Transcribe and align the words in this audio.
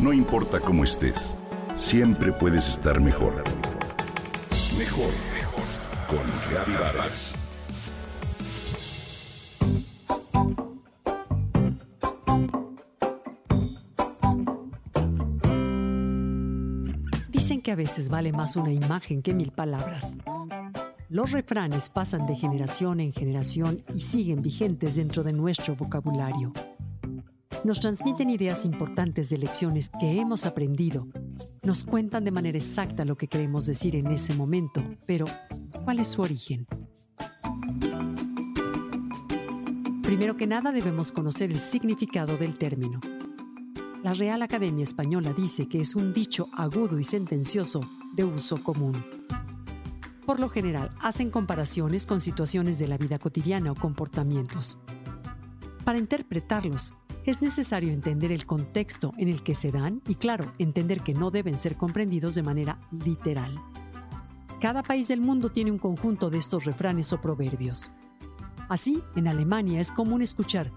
No 0.00 0.12
importa 0.12 0.60
cómo 0.60 0.84
estés, 0.84 1.36
siempre 1.74 2.30
puedes 2.30 2.68
estar 2.68 3.00
mejor. 3.00 3.42
Mejor, 4.78 5.10
mejor. 5.34 5.64
Con 6.08 6.74
Vargas. 6.78 7.34
Dicen 17.28 17.60
que 17.60 17.72
a 17.72 17.74
veces 17.74 18.08
vale 18.08 18.30
más 18.30 18.54
una 18.54 18.70
imagen 18.72 19.20
que 19.20 19.34
mil 19.34 19.50
palabras. 19.50 20.16
Los 21.08 21.32
refranes 21.32 21.88
pasan 21.88 22.24
de 22.28 22.36
generación 22.36 23.00
en 23.00 23.12
generación 23.12 23.80
y 23.92 24.00
siguen 24.00 24.42
vigentes 24.42 24.94
dentro 24.94 25.24
de 25.24 25.32
nuestro 25.32 25.74
vocabulario 25.74 26.52
nos 27.64 27.80
transmiten 27.80 28.30
ideas 28.30 28.64
importantes 28.64 29.30
de 29.30 29.38
lecciones 29.38 29.90
que 30.00 30.20
hemos 30.20 30.46
aprendido, 30.46 31.08
nos 31.62 31.84
cuentan 31.84 32.24
de 32.24 32.30
manera 32.30 32.58
exacta 32.58 33.04
lo 33.04 33.16
que 33.16 33.28
queremos 33.28 33.66
decir 33.66 33.96
en 33.96 34.06
ese 34.08 34.34
momento, 34.34 34.82
pero 35.06 35.26
¿cuál 35.84 35.98
es 35.98 36.08
su 36.08 36.22
origen? 36.22 36.66
Primero 40.02 40.36
que 40.36 40.46
nada 40.46 40.72
debemos 40.72 41.12
conocer 41.12 41.50
el 41.50 41.60
significado 41.60 42.36
del 42.36 42.56
término. 42.56 43.00
La 44.02 44.14
Real 44.14 44.42
Academia 44.42 44.84
Española 44.84 45.32
dice 45.32 45.68
que 45.68 45.80
es 45.80 45.94
un 45.94 46.12
dicho 46.12 46.48
agudo 46.56 46.98
y 46.98 47.04
sentencioso 47.04 47.80
de 48.14 48.24
uso 48.24 48.62
común. 48.62 49.04
Por 50.24 50.40
lo 50.40 50.48
general, 50.48 50.90
hacen 51.00 51.30
comparaciones 51.30 52.06
con 52.06 52.20
situaciones 52.20 52.78
de 52.78 52.88
la 52.88 52.96
vida 52.96 53.18
cotidiana 53.18 53.72
o 53.72 53.74
comportamientos. 53.74 54.78
Para 55.84 55.98
interpretarlos, 55.98 56.94
es 57.24 57.42
necesario 57.42 57.92
entender 57.92 58.32
el 58.32 58.46
contexto 58.46 59.12
en 59.18 59.28
el 59.28 59.42
que 59.42 59.54
se 59.54 59.70
dan 59.70 60.02
y, 60.06 60.14
claro, 60.14 60.52
entender 60.58 61.02
que 61.02 61.14
no 61.14 61.30
deben 61.30 61.58
ser 61.58 61.76
comprendidos 61.76 62.34
de 62.34 62.42
manera 62.42 62.78
literal. 62.90 63.60
Cada 64.60 64.82
país 64.82 65.08
del 65.08 65.20
mundo 65.20 65.50
tiene 65.50 65.70
un 65.70 65.78
conjunto 65.78 66.30
de 66.30 66.38
estos 66.38 66.64
refranes 66.64 67.12
o 67.12 67.20
proverbios. 67.20 67.90
Así, 68.68 69.02
en 69.14 69.28
Alemania 69.28 69.80
es 69.80 69.92
común 69.92 70.20
escuchar, 70.20 70.72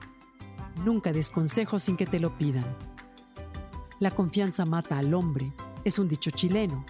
nunca 0.85 1.11
des 1.11 1.29
consejos 1.29 1.83
sin 1.83 1.97
que 1.97 2.05
te 2.05 2.19
lo 2.19 2.37
pidan. 2.37 2.65
La 3.99 4.11
confianza 4.11 4.65
mata 4.65 4.97
al 4.97 5.13
hombre, 5.13 5.51
es 5.83 5.99
un 5.99 6.07
dicho 6.07 6.31
chileno. 6.31 6.85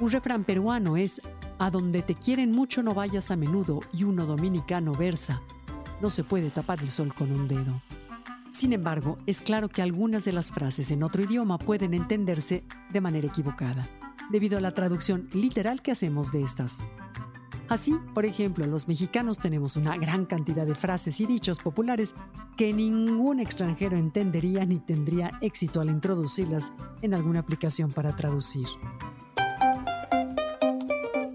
Un 0.00 0.10
refrán 0.10 0.44
peruano 0.44 0.96
es, 0.96 1.20
a 1.58 1.70
donde 1.70 2.02
te 2.02 2.14
quieren 2.14 2.52
mucho 2.52 2.82
no 2.82 2.94
vayas 2.94 3.30
a 3.30 3.36
menudo 3.36 3.80
y 3.92 4.04
uno 4.04 4.26
dominicano 4.26 4.92
versa, 4.92 5.40
no 6.00 6.10
se 6.10 6.24
puede 6.24 6.50
tapar 6.50 6.80
el 6.80 6.90
sol 6.90 7.14
con 7.14 7.32
un 7.32 7.48
dedo. 7.48 7.80
Sin 8.56 8.72
embargo, 8.72 9.18
es 9.26 9.42
claro 9.42 9.68
que 9.68 9.82
algunas 9.82 10.24
de 10.24 10.32
las 10.32 10.50
frases 10.50 10.90
en 10.90 11.02
otro 11.02 11.22
idioma 11.22 11.58
pueden 11.58 11.92
entenderse 11.92 12.64
de 12.90 13.02
manera 13.02 13.26
equivocada, 13.26 13.86
debido 14.30 14.56
a 14.56 14.62
la 14.62 14.70
traducción 14.70 15.28
literal 15.34 15.82
que 15.82 15.92
hacemos 15.92 16.32
de 16.32 16.42
estas. 16.42 16.82
Así, 17.68 17.94
por 18.14 18.24
ejemplo, 18.24 18.66
los 18.66 18.88
mexicanos 18.88 19.38
tenemos 19.38 19.76
una 19.76 19.98
gran 19.98 20.24
cantidad 20.24 20.64
de 20.64 20.74
frases 20.74 21.20
y 21.20 21.26
dichos 21.26 21.58
populares 21.58 22.14
que 22.56 22.72
ningún 22.72 23.40
extranjero 23.40 23.98
entendería 23.98 24.64
ni 24.64 24.78
tendría 24.78 25.32
éxito 25.42 25.82
al 25.82 25.90
introducirlas 25.90 26.72
en 27.02 27.12
alguna 27.12 27.40
aplicación 27.40 27.92
para 27.92 28.16
traducir. 28.16 28.66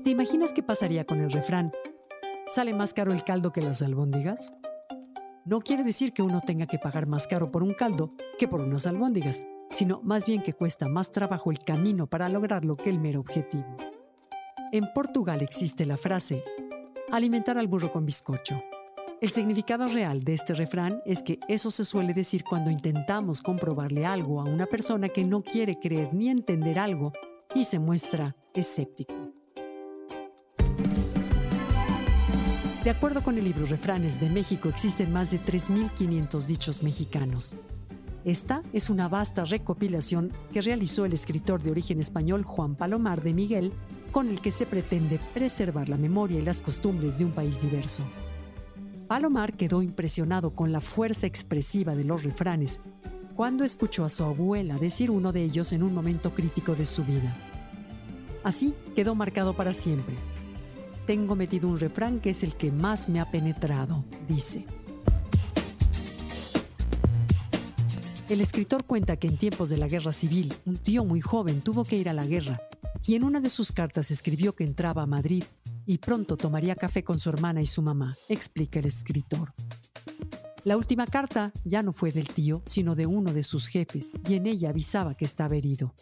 ¿Te 0.03 0.09
imaginas 0.09 0.53
qué 0.53 0.63
pasaría 0.63 1.05
con 1.05 1.19
el 1.19 1.31
refrán? 1.31 1.71
¿Sale 2.49 2.73
más 2.73 2.95
caro 2.95 3.13
el 3.13 3.23
caldo 3.23 3.53
que 3.53 3.61
las 3.61 3.83
albóndigas? 3.83 4.51
No 5.45 5.59
quiere 5.61 5.83
decir 5.83 6.13
que 6.13 6.21
uno 6.21 6.41
tenga 6.41 6.67
que 6.67 6.77
pagar 6.77 7.07
más 7.07 7.27
caro 7.27 7.51
por 7.51 7.63
un 7.63 7.73
caldo 7.73 8.13
que 8.37 8.47
por 8.47 8.61
unas 8.61 8.85
albóndigas, 8.85 9.45
sino 9.71 10.01
más 10.03 10.25
bien 10.25 10.41
que 10.43 10.53
cuesta 10.53 10.87
más 10.87 11.11
trabajo 11.11 11.51
el 11.51 11.59
camino 11.59 12.07
para 12.07 12.29
lograrlo 12.29 12.75
que 12.75 12.89
el 12.89 12.99
mero 12.99 13.19
objetivo. 13.19 13.75
En 14.71 14.91
Portugal 14.93 15.41
existe 15.41 15.85
la 15.85 15.97
frase 15.97 16.43
alimentar 17.11 17.57
al 17.57 17.67
burro 17.67 17.91
con 17.91 18.05
bizcocho. 18.05 18.63
El 19.19 19.29
significado 19.29 19.87
real 19.87 20.23
de 20.23 20.33
este 20.33 20.55
refrán 20.55 21.01
es 21.05 21.21
que 21.21 21.39
eso 21.47 21.69
se 21.69 21.85
suele 21.85 22.13
decir 22.13 22.43
cuando 22.43 22.71
intentamos 22.71 23.41
comprobarle 23.41 24.05
algo 24.05 24.41
a 24.41 24.45
una 24.45 24.65
persona 24.65 25.09
que 25.09 25.23
no 25.23 25.43
quiere 25.43 25.77
creer 25.77 26.13
ni 26.13 26.29
entender 26.29 26.79
algo 26.79 27.11
y 27.53 27.65
se 27.65 27.79
muestra 27.79 28.35
escéptico. 28.53 29.30
De 32.83 32.89
acuerdo 32.89 33.21
con 33.21 33.37
el 33.37 33.43
libro 33.43 33.67
Refranes 33.67 34.19
de 34.19 34.27
México, 34.27 34.67
existen 34.67 35.13
más 35.13 35.29
de 35.29 35.39
3.500 35.39 36.45
dichos 36.47 36.81
mexicanos. 36.81 37.53
Esta 38.25 38.63
es 38.73 38.89
una 38.89 39.07
vasta 39.07 39.45
recopilación 39.45 40.31
que 40.51 40.61
realizó 40.61 41.05
el 41.05 41.13
escritor 41.13 41.61
de 41.61 41.69
origen 41.69 41.99
español 41.99 42.43
Juan 42.43 42.73
Palomar 42.73 43.21
de 43.21 43.35
Miguel, 43.35 43.71
con 44.11 44.29
el 44.29 44.41
que 44.41 44.49
se 44.49 44.65
pretende 44.65 45.19
preservar 45.31 45.89
la 45.89 45.97
memoria 45.97 46.39
y 46.39 46.41
las 46.41 46.59
costumbres 46.59 47.19
de 47.19 47.25
un 47.25 47.33
país 47.33 47.61
diverso. 47.61 48.03
Palomar 49.07 49.53
quedó 49.53 49.83
impresionado 49.83 50.55
con 50.55 50.71
la 50.71 50.81
fuerza 50.81 51.27
expresiva 51.27 51.95
de 51.95 52.03
los 52.03 52.23
refranes 52.23 52.79
cuando 53.35 53.63
escuchó 53.63 54.05
a 54.05 54.09
su 54.09 54.23
abuela 54.23 54.79
decir 54.79 55.11
uno 55.11 55.31
de 55.31 55.43
ellos 55.43 55.71
en 55.71 55.83
un 55.83 55.93
momento 55.93 56.33
crítico 56.33 56.73
de 56.73 56.87
su 56.87 57.03
vida. 57.05 57.31
Así 58.43 58.73
quedó 58.95 59.13
marcado 59.13 59.55
para 59.55 59.71
siempre 59.71 60.15
tengo 61.11 61.35
metido 61.35 61.67
un 61.67 61.77
refrán 61.77 62.21
que 62.21 62.29
es 62.29 62.41
el 62.41 62.55
que 62.55 62.71
más 62.71 63.09
me 63.09 63.19
ha 63.19 63.29
penetrado, 63.29 64.05
dice. 64.29 64.63
El 68.29 68.39
escritor 68.39 68.85
cuenta 68.85 69.17
que 69.17 69.27
en 69.27 69.35
tiempos 69.35 69.69
de 69.69 69.75
la 69.75 69.89
guerra 69.89 70.13
civil, 70.13 70.53
un 70.65 70.77
tío 70.77 71.03
muy 71.03 71.19
joven 71.19 71.59
tuvo 71.59 71.83
que 71.83 71.97
ir 71.97 72.07
a 72.07 72.13
la 72.13 72.25
guerra 72.25 72.61
y 73.05 73.15
en 73.15 73.25
una 73.25 73.41
de 73.41 73.49
sus 73.49 73.73
cartas 73.73 74.09
escribió 74.09 74.55
que 74.55 74.63
entraba 74.63 75.03
a 75.03 75.05
Madrid 75.05 75.43
y 75.85 75.97
pronto 75.97 76.37
tomaría 76.37 76.75
café 76.75 77.03
con 77.03 77.19
su 77.19 77.27
hermana 77.27 77.61
y 77.61 77.67
su 77.67 77.81
mamá, 77.81 78.15
explica 78.29 78.79
el 78.79 78.85
escritor. 78.85 79.53
La 80.63 80.77
última 80.77 81.05
carta 81.05 81.51
ya 81.65 81.83
no 81.83 81.91
fue 81.91 82.13
del 82.13 82.29
tío, 82.29 82.63
sino 82.65 82.95
de 82.95 83.05
uno 83.05 83.33
de 83.33 83.43
sus 83.43 83.67
jefes, 83.67 84.11
y 84.29 84.35
en 84.35 84.45
ella 84.45 84.69
avisaba 84.69 85.13
que 85.13 85.25
estaba 85.25 85.57
herido. 85.57 85.93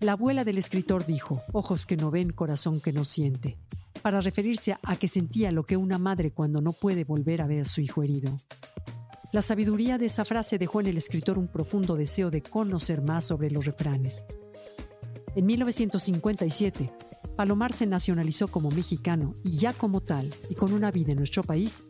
La 0.00 0.12
abuela 0.12 0.44
del 0.44 0.56
escritor 0.56 1.04
dijo, 1.04 1.42
ojos 1.52 1.84
que 1.84 1.96
no 1.96 2.10
ven, 2.10 2.32
corazón 2.32 2.80
que 2.80 2.92
no 2.92 3.04
siente, 3.04 3.58
para 4.02 4.20
referirse 4.20 4.76
a 4.82 4.96
que 4.96 5.08
sentía 5.08 5.52
lo 5.52 5.64
que 5.64 5.76
una 5.76 5.98
madre 5.98 6.32
cuando 6.32 6.60
no 6.60 6.72
puede 6.72 7.04
volver 7.04 7.40
a 7.40 7.46
ver 7.46 7.60
a 7.60 7.64
su 7.64 7.80
hijo 7.80 8.02
herido. 8.02 8.36
La 9.32 9.40
sabiduría 9.40 9.96
de 9.96 10.06
esa 10.06 10.24
frase 10.24 10.58
dejó 10.58 10.80
en 10.80 10.88
el 10.88 10.98
escritor 10.98 11.38
un 11.38 11.48
profundo 11.48 11.96
deseo 11.96 12.30
de 12.30 12.42
conocer 12.42 13.00
más 13.00 13.24
sobre 13.24 13.50
los 13.50 13.64
refranes. 13.64 14.26
En 15.34 15.46
1957, 15.46 16.92
Palomar 17.36 17.72
se 17.72 17.86
nacionalizó 17.86 18.48
como 18.48 18.70
mexicano 18.70 19.34
y 19.42 19.56
ya 19.56 19.72
como 19.72 20.02
tal, 20.02 20.34
y 20.50 20.54
con 20.54 20.74
una 20.74 20.90
vida 20.90 21.12
en 21.12 21.18
nuestro 21.18 21.42
país, 21.42 21.82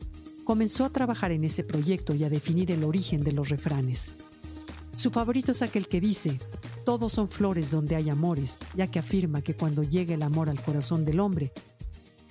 comenzó 0.44 0.84
a 0.84 0.90
trabajar 0.90 1.32
en 1.32 1.42
ese 1.42 1.64
proyecto 1.64 2.14
y 2.14 2.22
a 2.22 2.30
definir 2.30 2.70
el 2.70 2.84
origen 2.84 3.22
de 3.22 3.32
los 3.32 3.48
refranes. 3.48 4.12
Su 4.94 5.10
favorito 5.10 5.52
es 5.52 5.62
aquel 5.62 5.88
que 5.88 6.00
dice, 6.00 6.38
todos 6.84 7.14
son 7.14 7.28
flores 7.28 7.70
donde 7.70 7.96
hay 7.96 8.10
amores, 8.10 8.58
ya 8.76 8.86
que 8.86 8.98
afirma 8.98 9.42
que 9.42 9.54
cuando 9.54 9.82
llega 9.82 10.14
el 10.14 10.22
amor 10.22 10.50
al 10.50 10.62
corazón 10.62 11.04
del 11.04 11.18
hombre, 11.18 11.52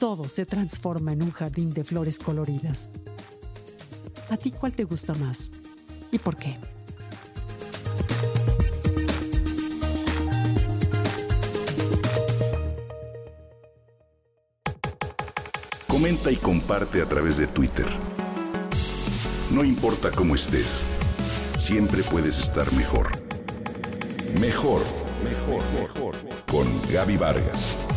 todo 0.02 0.28
se 0.28 0.48
transforma 0.48 1.14
en 1.14 1.22
un 1.22 1.30
jardín 1.30 1.70
de 1.70 1.84
flores 1.84 2.18
coloridas. 2.18 2.90
¿A 4.32 4.36
ti 4.36 4.50
cuál 4.50 4.72
te 4.72 4.84
gusta 4.84 5.14
más? 5.14 5.52
¿Y 6.12 6.18
por 6.18 6.38
qué? 6.38 6.58
Comenta 15.88 16.32
y 16.32 16.36
comparte 16.38 17.04
a 17.04 17.06
través 17.06 17.38
de 17.38 17.46
Twitter. 17.46 17.86
No 19.52 19.64
importa 19.64 20.10
cómo 20.10 20.34
estés 20.34 20.84
siempre 21.60 22.02
puedes 22.02 22.40
estar 22.42 22.74
mejor. 22.74 23.12
Mejor, 24.40 24.82
mejor, 25.24 25.62
mejor. 25.80 26.16
Con 26.50 26.66
Gaby 26.92 27.18
Vargas. 27.18 27.91